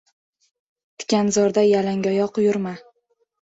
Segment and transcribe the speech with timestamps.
[1.01, 2.75] •Tikanzorda yalangoyoq yurma.